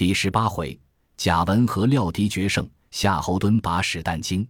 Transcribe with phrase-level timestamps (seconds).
[0.00, 0.80] 第十八回，
[1.18, 4.48] 贾文和料敌决胜，夏侯惇把史丹惊。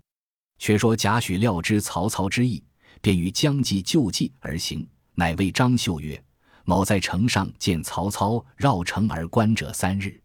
[0.60, 2.62] 却说贾诩料知曹操之意，
[3.00, 6.22] 便于将计就计而行，乃谓张绣曰
[6.64, 10.22] ：“某在城上见曹操绕城而观者三日，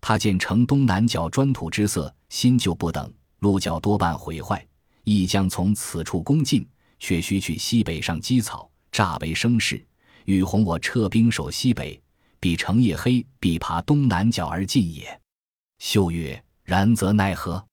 [0.00, 4.64] 他见城东南角砖土之色新旧不等，鹿角多半毁坏，
[5.02, 6.64] 亦将从此处攻进，
[7.00, 9.84] 却须去西北上积草，诈为声势，
[10.26, 12.00] 欲哄我撤兵守西北。
[12.40, 15.20] 彼城夜黑，必爬东南角而进也。”
[15.78, 17.64] 秀曰：“然则奈何？”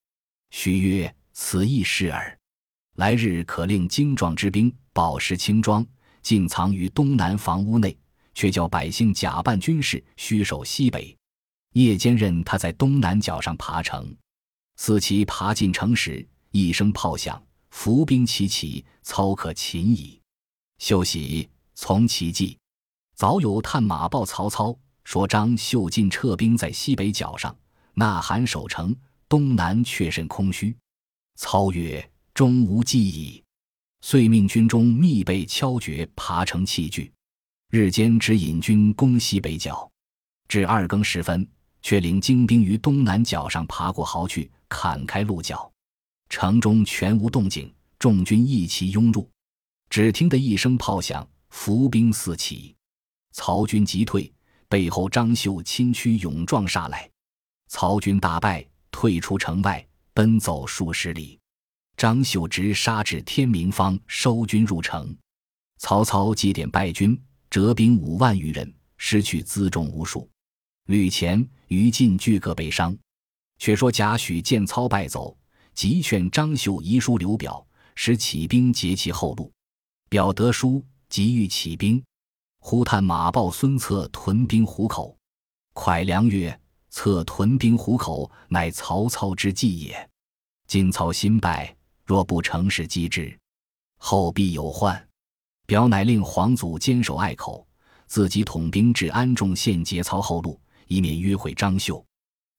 [0.51, 1.13] 许曰。
[1.39, 2.35] 此亦是耳。
[2.95, 5.85] 来日可令精壮之兵饱食轻装，
[6.23, 7.95] 尽藏于东南房屋内，
[8.33, 11.15] 却叫百姓假扮军士，虚守西北。
[11.73, 14.11] 夜间任他在东南角上爬城。
[14.77, 17.39] 四骑爬进城时，一声炮响，
[17.69, 20.19] 伏兵齐起，操可擒矣。
[20.79, 22.57] 秀喜，从其计。
[23.17, 27.57] 早有探马报曹操，说张绣进撤兵在西北角上，
[27.95, 28.95] 呐喊守城，
[29.27, 30.77] 东南却甚空虚。
[31.35, 33.43] 操曰：“终无计矣。”
[34.05, 37.11] 遂命军中密备敲决爬城器具，
[37.71, 39.89] 日间只引军攻西北角。
[40.47, 41.45] 至二更时分，
[41.81, 45.67] 却领精兵于东南角上爬过壕去，砍开鹿角。
[46.29, 49.27] 城中全无动静，众军一齐拥入。
[49.89, 52.75] 只听得一声炮响，伏兵四起，
[53.37, 54.33] 曹军急退，
[54.67, 57.07] 背后张绣亲驱勇壮杀来，
[57.67, 59.87] 曹军大败，退出城外。
[60.11, 61.39] 奔走数十里，
[61.95, 65.15] 张绣直杀至天明方收军入城。
[65.77, 67.15] 曹操祭奠败军，
[67.51, 70.27] 折兵五万余人，失去辎重无数。
[70.87, 72.97] 吕虔、于禁俱各被伤。
[73.59, 75.37] 却说贾诩见操败走，
[75.75, 79.53] 急劝张绣遗书刘表，使起兵截其后路。
[80.09, 82.03] 表得书，急欲起兵。
[82.69, 85.17] 忽探马报孙策屯兵虎口，
[85.73, 86.59] 蒯良曰。
[86.89, 90.09] 策屯兵虎口，乃曹操之计也。
[90.67, 91.73] 今操新败，
[92.03, 93.33] 若不乘势击之，
[93.97, 95.01] 后必有患。
[95.65, 97.65] 表乃令黄祖坚守隘口，
[98.05, 102.05] 自己统兵至安众县截操后路，以免约会张绣。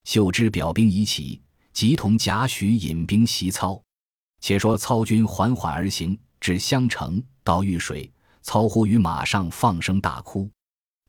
[0.05, 1.43] 秀知表兵已起，
[1.75, 3.79] 即同贾诩引兵袭操。
[4.41, 8.11] 且说操军缓缓而行，至襄城，到遇水，
[8.49, 10.51] 操忽于马上放声大哭。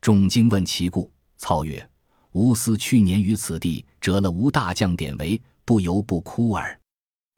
[0.02, 1.90] 众惊问其故，操曰。
[2.32, 6.78] 吾思去年于此地折了吴大将典韦，不由不哭耳。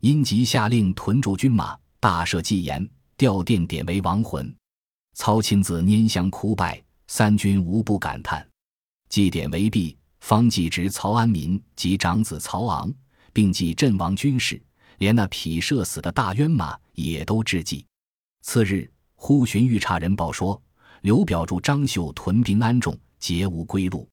[0.00, 2.84] 因即下令屯驻军马，大设祭筵，
[3.16, 4.52] 吊奠典韦亡魂。
[5.14, 8.44] 操亲自拈香哭拜，三军无不感叹。
[9.08, 12.92] 祭典韦毕，方祭侄曹安民及长子曹昂，
[13.32, 14.60] 并祭阵亡军士，
[14.98, 17.86] 连那匹射死的大渊马也都致祭。
[18.42, 18.90] 次日，
[19.24, 20.60] 忽寻御差人报说，
[21.02, 24.08] 刘表助张绣屯兵安众，皆无归路。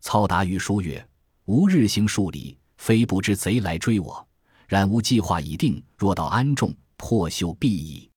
[0.00, 1.06] 操答于书曰
[1.44, 4.26] ：“吾日行数里，非不知贼来追我。
[4.66, 8.10] 然吾计划已定，若到安众，破秀必矣。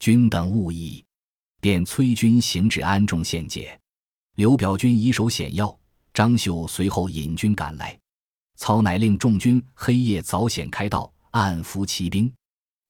[0.00, 1.04] 君等勿疑。”
[1.62, 3.80] 便催军行至安众县界。
[4.34, 5.78] 刘表军以守险要，
[6.12, 7.96] 张绣随后引军赶来。
[8.56, 12.28] 操乃令众军黑夜早险开道，暗伏骑兵。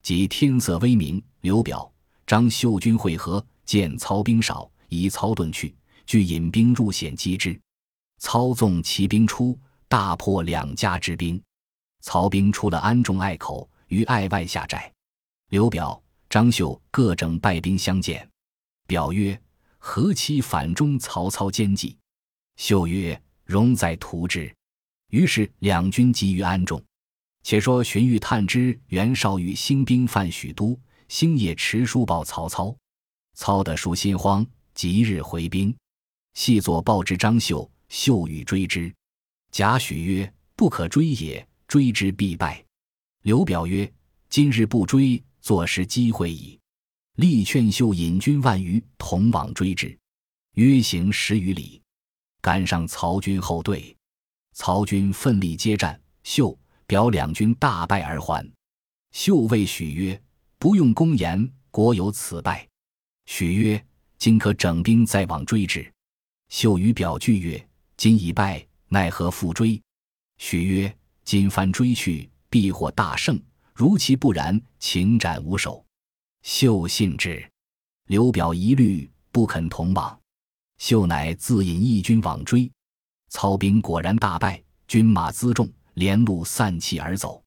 [0.02, 1.92] 及天色微明，刘表、
[2.26, 7.58] 张绣军会合，见曹兵少，以操遁去，俱引兵入险击之。
[8.18, 11.40] 操纵骑兵出，大破两家之兵。
[12.00, 14.92] 曹兵出了安众隘口，于隘外下寨。
[15.50, 18.28] 刘表、张绣各整败兵相见。
[18.88, 19.40] 表曰
[19.78, 21.96] ：“何期反中？”曹操奸计。
[22.56, 24.52] 绣曰：“容在图之。”
[25.10, 26.82] 于是两军集于安众。
[27.42, 30.76] 且说荀彧探知袁绍与兴兵犯许都，
[31.08, 32.76] 星夜持书报曹操。
[33.34, 35.74] 操得书心慌，即日回兵。
[36.34, 37.70] 细作报之张绣。
[37.88, 38.92] 绣欲追之，
[39.52, 42.64] 贾诩曰：“不可追也，追之必败。”
[43.22, 43.88] 刘表曰
[44.28, 46.58] ：“今日不追，坐失机会矣。”
[47.14, 49.96] 力劝秀引军万余，同往追之。
[50.54, 51.80] 约行十余里，
[52.40, 53.96] 赶上曹军后队，
[54.52, 56.58] 曹军奋力接战，秀、
[56.88, 58.44] 表两军大败而还。
[59.12, 60.20] 秀谓许曰
[60.58, 62.66] ：“不用公言，国有此败。”
[63.26, 63.84] 许曰
[64.18, 65.90] ：“今可整兵再往追之。”
[66.48, 67.68] 秀与表拒曰。
[67.96, 69.80] 今已败，奈何复追？
[70.36, 73.42] 许曰：“今番追去，必获大胜。
[73.72, 75.82] 如其不然，请斩无首。”
[76.44, 77.42] 秀信之。
[78.08, 80.20] 刘表疑虑，不肯同往。
[80.76, 82.70] 秀乃自引义军往追。
[83.30, 87.42] 操兵果然大败，军马辎重，连路散弃而走。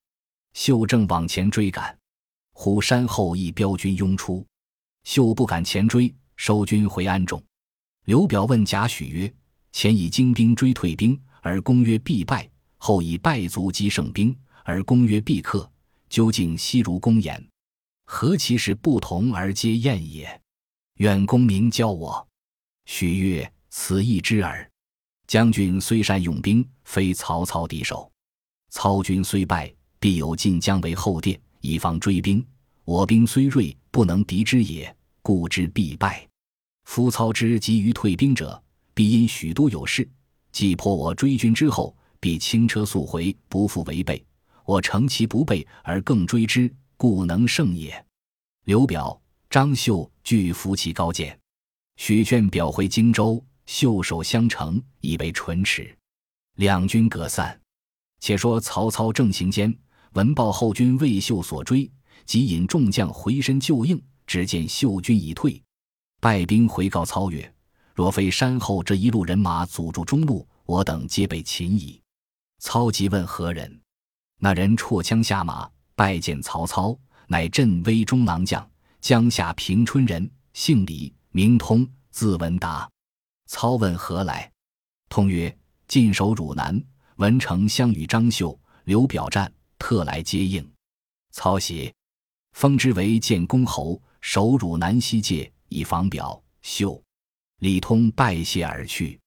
[0.54, 1.96] 秀正往前追赶，
[2.62, 4.46] 虎山后一彪军拥出，
[5.06, 7.42] 秀不敢前追，收军回安众。
[8.04, 9.34] 刘表问贾诩曰。
[9.72, 12.44] 前以精兵追退兵，而公曰必败；
[12.76, 15.72] 后以败卒击胜兵，而公曰必克。
[16.10, 17.42] 究竟悉如公言，
[18.04, 20.42] 何其是不同而皆厌也？
[20.96, 22.28] 愿公明教我。
[22.88, 24.70] 许曰：“此易之耳。
[25.28, 28.12] 将军虽善用兵，非曹操敌手。
[28.70, 32.46] 操军虽败，必有晋江为后殿，以防追兵。
[32.86, 36.28] 我兵虽锐，不能敌之也，故之必败。
[36.86, 38.62] 夫操之急于退兵者，
[38.94, 40.10] 必因许都有事。
[40.52, 44.26] 既破我追军之后，必轻车速回，不复违背。
[44.66, 48.04] 我乘其不备而更追之，故能胜也。”
[48.66, 49.20] 刘表、
[49.50, 51.40] 张绣俱扶其高见。
[51.98, 55.96] 许劝表回荆州，袖手相承，以为唇齿。
[56.56, 57.60] 两军各散。
[58.20, 59.74] 且说曹操正行间，
[60.14, 61.90] 闻报后军魏秀所追，
[62.26, 64.02] 即引众将回身救应。
[64.26, 65.60] 只见秀军已退，
[66.20, 67.52] 败兵回告操曰
[67.96, 72.00] ：“若非山后这一路人马阻住中路，我等皆被擒矣。”
[72.62, 73.82] 操即问何人，
[74.38, 76.96] 那人绰枪下马，拜见曹操，
[77.26, 78.70] 乃镇威中郎将，
[79.02, 81.12] 江夏平春人，姓李。
[81.32, 82.90] 名通，字文达。
[83.48, 84.52] 操问何来？
[85.10, 85.56] 通曰
[85.88, 86.80] ：“晋守汝南，
[87.16, 90.70] 文丞相与张绣、刘表战，特来接应。”
[91.32, 91.92] 操喜，
[92.52, 97.02] 封之为建公侯，守汝南西界，以防表、绣。
[97.60, 99.20] 李通拜谢而去。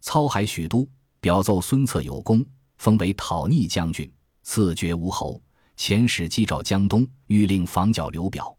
[0.00, 0.88] 操还许都，
[1.20, 2.44] 表奏孙策有功，
[2.76, 4.12] 封为讨逆将军，
[4.42, 5.42] 赐爵吴侯。
[5.76, 8.56] 遣使击赵江东，欲令防剿刘表。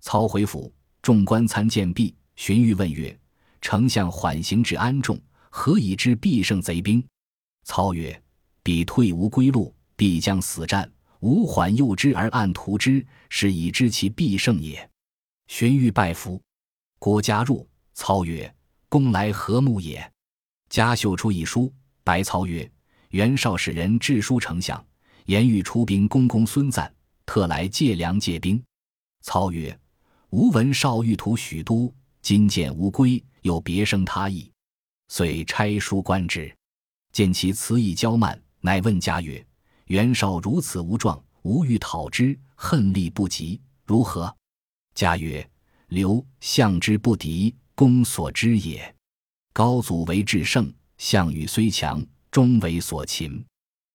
[0.00, 0.70] 操回府，
[1.00, 2.14] 众官参见毕。
[2.36, 3.18] 荀彧问曰
[3.60, 5.18] ：“丞相缓行至安众，
[5.50, 7.02] 何以知必胜贼兵？”
[7.64, 8.22] 操曰
[8.62, 10.90] ：“彼退无归路，必将死战。
[11.18, 14.88] 吾缓诱之而暗图之，是以知其必胜也。”
[15.46, 16.40] 荀彧拜服。
[16.98, 18.50] 郭嘉入，操曰
[18.88, 20.10] ：“公来何目也？”
[20.70, 21.70] 嘉秀出一书，
[22.02, 22.66] 白操曰
[23.12, 24.82] ：“袁绍使人致书丞相，
[25.26, 26.90] 言欲出兵攻公孙瓒，
[27.26, 28.62] 特来借粮借兵。”
[29.20, 29.78] 操曰
[30.32, 31.92] ：“吾闻绍欲图许都。”
[32.22, 34.50] 今见无归，又别生他意，
[35.08, 36.50] 遂差书观之，
[37.12, 39.44] 见其辞意骄慢，乃问嘉曰
[39.90, 44.32] ：“袁绍如此无状，吾欲讨之，恨力不及，如何？”
[44.94, 45.44] 家曰
[45.90, 48.94] ：“刘项之不敌，公所知也。
[49.52, 52.00] 高祖为至圣，项羽虽强，
[52.30, 53.44] 终为所擒。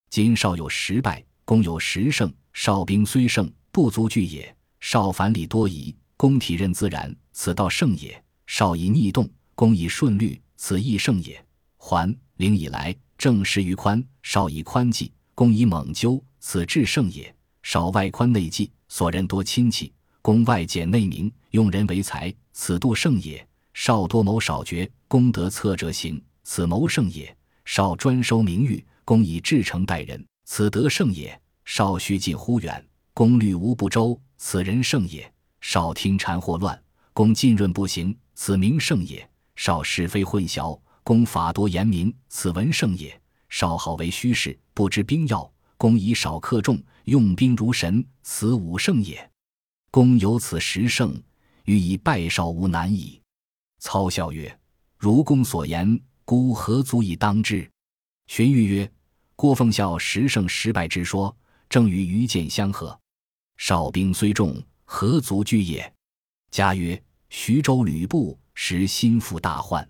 [0.10, 4.54] 今少有十败，公有十胜，少兵虽胜，不足惧也。
[4.82, 11.42] 少反礼多疑。”公体任自然，此道胜也；少以逆动，公以顺律，此亦胜也。
[11.78, 17.34] 还陵以来，政事于宽，少以宽济，公以猛究，此至胜也。
[17.62, 23.46] 少外宽内忌，所人多亲戚，公外简内明，用人为才，此度胜也。
[23.74, 27.36] 少多谋少决，公得策者行，此谋胜也。
[27.66, 31.38] 少专收名誉，公以至诚待人，此德胜也。
[31.66, 35.30] 少虚近忽远，公虑无不周，此人胜也。
[35.60, 39.20] 少听谗惑乱，公浸润不行，此名胜也；
[39.56, 43.10] 少是非混淆，公法多严明，此文胜也；
[43.50, 49.30] 少好为虚事，不知兵要，公以少克众，用兵如神，此武胜也。
[49.92, 51.22] 公有此十胜，
[51.66, 53.22] 欲以败少无难矣。
[53.80, 54.60] 操笑曰
[54.98, 57.70] ：“如公所言，孤何足以当之？”
[58.28, 58.92] 荀彧曰
[59.36, 61.36] ：“郭奉孝十胜十败之说，
[61.70, 63.00] 正与愚见相合。
[63.58, 64.56] 少兵虽众。”
[64.88, 65.92] 何足惧也？
[66.52, 69.86] 嘉曰：“徐州吕布实心腹大患。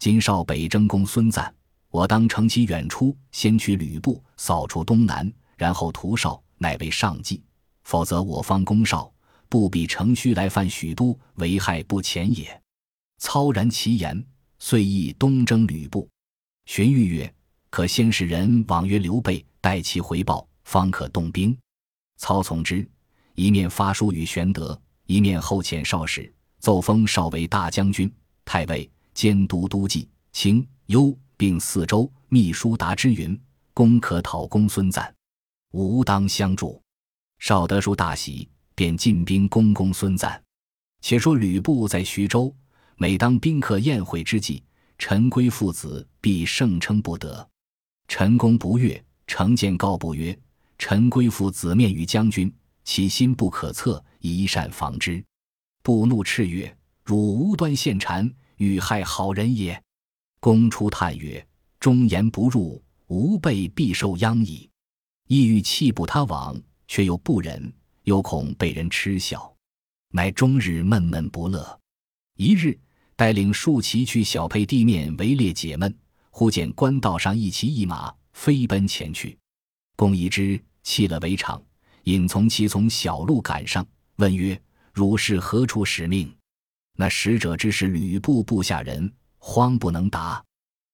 [0.00, 1.54] 今少北征攻孙瓒，
[1.94, 7.40] 我当乘其远出，先取吕布，扫除东南，然后屠少，乃为上计。
[7.84, 9.14] 否则我方攻少，
[9.48, 12.60] 不比乘虚来犯许都，为害不浅也。”
[13.22, 14.26] 操然其言，
[14.58, 16.08] 遂意东征吕布。
[16.66, 17.32] 荀彧曰
[17.70, 21.56] ：“可先使人往约刘备，待其回报，方可动兵。”
[22.18, 22.84] 操从之。
[23.36, 28.12] 一面发书与玄德，一面后遣少使，奏封少为大将军、
[28.44, 33.38] 太尉、监督都记、青幽，并四州秘书达之云
[33.74, 35.14] ：“公可讨公孙瓒，
[35.72, 36.80] 吾当相助。”
[37.38, 40.42] 少德书大喜，便进兵攻公孙瓒。
[41.00, 42.54] 且说吕布在徐州，
[42.96, 44.62] 每当宾客宴会之际，
[44.98, 47.46] 陈规父子必盛称不得。
[48.08, 50.38] 陈公不悦，成见告布曰
[50.78, 52.52] ：“陈规父子面于将军。”
[52.84, 55.24] 其心不可测，宜善防之。
[55.82, 59.82] 布怒斥曰：“汝无端献谗，欲害好人也。”
[60.44, 61.42] 公出叹曰
[61.80, 64.68] ：“忠言不入，吾辈必受殃矣。”
[65.26, 66.54] 意欲弃不他往，
[66.86, 67.72] 却又不忍，
[68.02, 69.50] 又恐被人嗤笑，
[70.10, 71.80] 乃终日闷闷不乐。
[72.36, 72.78] 一日，
[73.16, 75.98] 带领数骑去小沛地面围猎解闷，
[76.28, 79.38] 忽见官道上一骑一马飞奔前去，
[79.96, 81.64] 公疑之，弃了围场，
[82.02, 83.86] 引从其从小路赶上，
[84.16, 84.60] 问曰
[84.92, 86.30] ：“汝是何处使命？”
[86.98, 89.10] 那使者之是吕布部下人，
[89.46, 90.42] 慌不能答。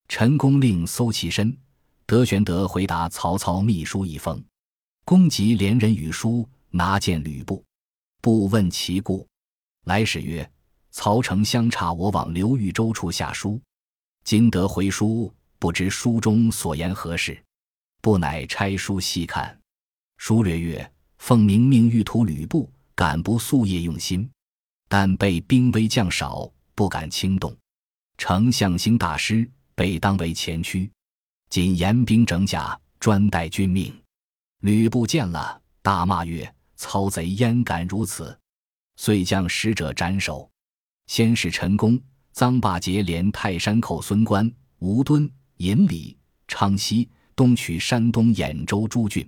[0.09, 1.57] 陈宫令搜其身，
[2.05, 4.43] 德玄德回答曹操秘书一封，
[5.05, 7.65] 公即连人与书拿见吕布，
[8.21, 9.25] 布问其故，
[9.85, 10.51] 来使曰
[10.91, 13.61] ：“曹丞相差我往刘豫州处下书，
[14.25, 17.41] 今得回书，不知书中所言何事。”
[18.03, 19.57] 不乃拆书细看，
[20.17, 24.29] 书略曰：“奉明命欲图吕布，敢不夙夜用心？
[24.89, 27.57] 但被兵微将少，不敢轻动。
[28.21, 29.51] 丞相兴大师。”
[29.81, 30.91] 被当为前驱，
[31.49, 33.91] 仅严兵整甲，专待军命。
[34.61, 38.39] 吕布见了，大骂曰：“操贼焉敢如此！”
[39.01, 40.51] 遂将使者斩首。
[41.07, 41.99] 先是陈宫、
[42.35, 46.15] 臧霸结连泰山寇孙关、吴敦、尹礼、
[46.47, 49.27] 昌西，东取山东兖州诸郡，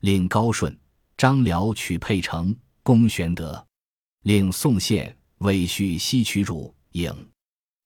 [0.00, 0.74] 令高顺、
[1.18, 3.62] 张辽取沛城，攻玄德；
[4.22, 7.14] 令宋宪、魏续西取汝颍。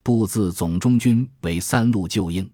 [0.07, 2.49] 布自总中军为三路救应。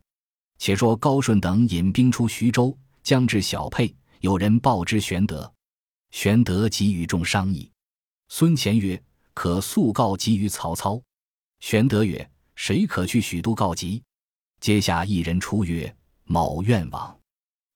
[0.57, 5.53] 且说高顺等引兵出徐州，将至小沛，有人报之玄德。
[6.13, 7.71] 玄德即与众商议。
[8.31, 8.99] 孙乾曰
[9.35, 10.99] ：“可速告急于曹操。”
[11.61, 14.03] 玄德曰：“谁可去许都告急？”
[14.59, 15.95] 阶下一人出曰
[16.25, 17.15] ：“某愿往。”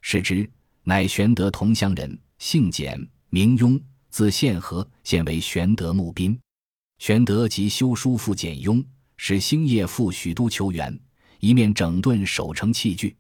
[0.01, 0.51] 是之，
[0.85, 3.79] 乃玄德同乡人，姓简，名雍，
[4.09, 6.39] 字宪和，现为玄德募兵。
[6.97, 8.83] 玄德即修书复简雍。
[9.17, 10.99] 使星夜赴许都求援，
[11.41, 13.17] 一面整顿守城器具。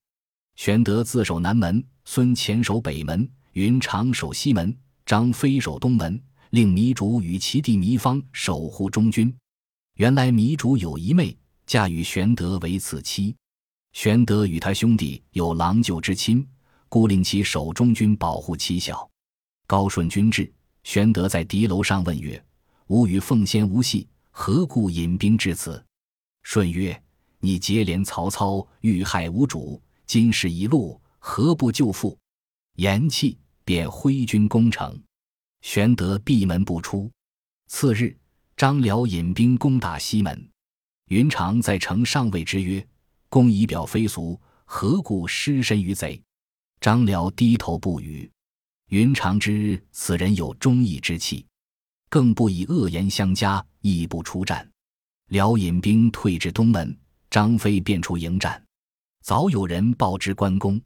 [0.56, 9.34] 玄德自守南门，孙乾守北门，云长守西门，张飞守东门，令糜竺与其弟糜芳守护中军。
[9.96, 11.36] 原来糜竺有一妹，
[11.66, 13.34] 嫁与玄德为次妻。
[13.92, 16.46] 玄德与他兄弟有郎舅之亲，
[16.88, 19.08] 故令其守中军，保护妻小。
[19.66, 20.52] 高顺军至，
[20.84, 22.42] 玄德在敌楼上问曰
[22.88, 25.82] ：“吾与奉先无隙，何故引兵至此？”
[26.46, 27.02] 舜曰
[27.40, 32.16] ：“你结连曹操，遇害无主，今事一路，何不救父？”
[32.78, 34.96] 言讫，便挥军攻城。
[35.62, 37.10] 玄德闭门不出。
[37.66, 38.16] 次日，
[38.56, 40.48] 张辽引兵攻打西门。
[41.08, 42.86] 云长在城上谓之曰
[43.28, 46.22] ：“公仪表非俗，何故失身于贼？”
[46.80, 48.30] 张辽低头不语。
[48.90, 51.44] 云长知此人有忠义之气，
[52.08, 54.70] 更不以恶言相加，亦不出战。
[55.28, 56.96] 辽引兵退至东门，
[57.30, 58.62] 张飞便出迎战。
[59.22, 60.80] 早有人报知关公，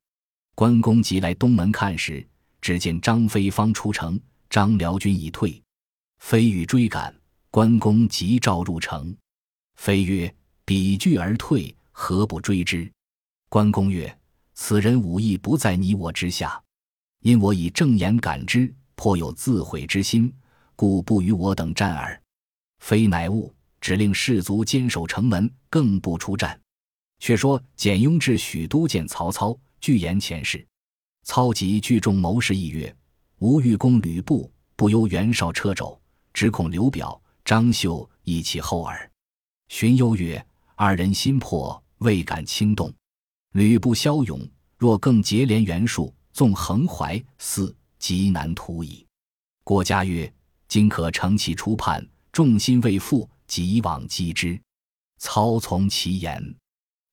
[0.54, 2.26] 关公即来东门看时，
[2.62, 4.18] 只见张飞方出城，
[4.48, 5.62] 张辽军已退。
[6.20, 7.14] 飞欲追赶，
[7.50, 9.14] 关公急召入城。
[9.76, 12.90] 飞曰：“彼惧而退，何不追之？”
[13.50, 14.18] 关公曰
[14.54, 16.58] ：“此人武艺不在你我之下，
[17.20, 20.32] 因我以正言感之，颇有自毁之心，
[20.76, 22.18] 故不与我等战耳。”
[22.80, 23.54] 飞乃悟。
[23.80, 26.60] 只令士卒坚守城门，更不出战。
[27.18, 30.66] 却说简雍至许都见曹操，具言前事。
[31.24, 32.94] 操即聚众谋士议曰
[33.40, 36.00] ：“吾欲攻吕布，不由袁绍掣肘，
[36.32, 39.10] 只恐刘表、张绣一其后耳。”
[39.68, 40.44] 荀攸曰
[40.76, 42.92] ：“二人心魄未敢轻动。
[43.52, 44.40] 吕布骁勇，
[44.78, 49.06] 若更结连袁术，纵横淮泗，极难图矣。”
[49.62, 50.32] 郭嘉曰
[50.68, 54.56] ：“今可乘其初叛，众心未复。”即往击之，
[55.18, 56.40] 操从其言，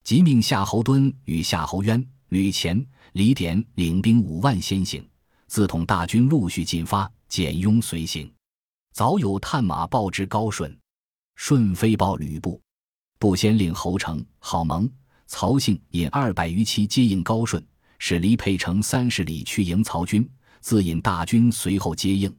[0.04, 5.04] 即命夏侯惇与夏侯渊、吕虔、李典领兵五万先行，
[5.48, 8.32] 自统大军陆续进发，简雍随行。
[8.92, 10.78] 早有探马报之高顺，
[11.34, 12.62] 顺飞报吕布，
[13.18, 14.88] 布先令侯成、郝萌、
[15.26, 17.66] 曹信引二百余骑接应高顺，
[17.98, 20.30] 使离沛城三十里去迎曹军，
[20.60, 22.32] 自引大军随后接应。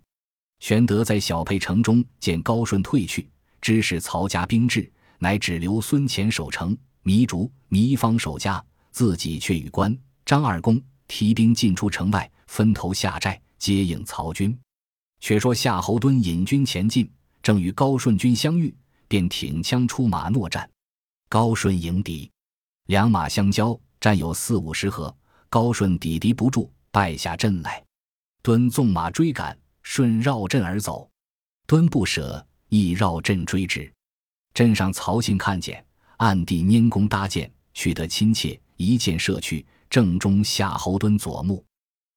[0.62, 3.29] 玄德在小沛城中见高顺退去。
[3.61, 14.57] 知是曹家兵至，乃只留孙乾守城，糜竺、糜芳守家，自己却与关张二公提兵进出城外，分头下寨接应曹军。
[15.19, 17.11] 却说夏侯惇引军前进，
[17.43, 18.73] 正与高顺军相遇，
[19.07, 20.69] 便挺枪出马搦战。
[21.27, 22.31] 高顺迎敌，
[22.85, 25.13] 两马相交，战有四五十合，
[25.49, 27.83] 高顺抵敌不住，败下阵来。
[28.41, 31.09] 惇纵马追赶，顺绕阵而走，
[31.67, 32.45] 惇不舍。
[32.69, 33.91] 亦绕阵追之，
[34.53, 35.83] 阵上曹信看见，
[36.17, 41.63] 暗地拈弓搭箭，取得亲切，一箭射去，正中夏侯惇左目。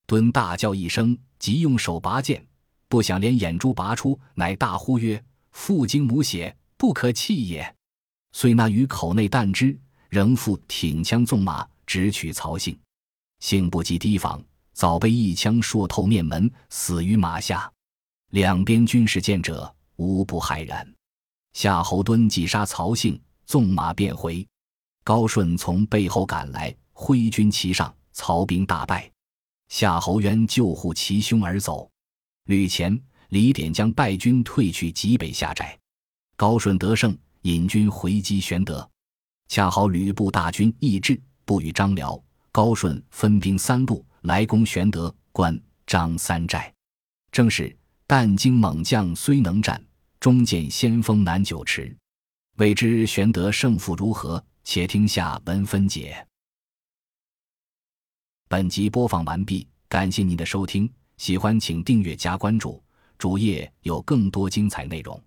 [0.07, 2.47] 惇大叫一声，即用手拔剑，
[2.89, 7.75] 不想连眼珠拔出，乃大呼曰：“父精母血，不可弃也！”
[8.33, 9.79] 遂那于口内啖之，
[10.11, 12.79] 仍复挺枪纵马，直取曹姓。
[13.41, 14.43] 幸不及提防，
[14.75, 17.71] 早被一枪搠透面门，死于马下。
[18.31, 20.87] 两边军士见者，无不骇然。
[21.53, 24.47] 夏侯惇击杀曹姓，纵马便回。
[25.05, 29.11] 高顺从背后赶来，挥军齐上，曹兵大败。
[29.69, 31.89] 夏侯渊救护其兄而走。
[32.47, 35.79] 吕虔、李典将败军退去极北下寨。
[36.37, 38.89] 高顺得胜，引军回击玄德。
[39.49, 46.73] 恰好吕布大军易至，不与张辽、高顺分兵三路来攻玄德、关张三寨。
[47.31, 49.83] 正是但惊猛将虽能战，
[50.23, 51.93] 终见先锋难久持。
[52.59, 54.41] 未知玄德胜负如何？
[54.63, 56.25] 且听下文分解。
[58.49, 62.81] 本集播放完毕，感谢您的收听，喜欢请订阅加关注，
[63.19, 65.21] 主页有更多精彩内容。